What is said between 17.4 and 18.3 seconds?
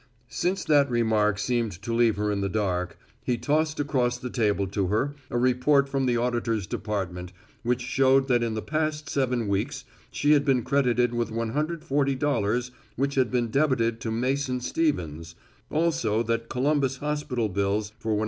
bills for $129.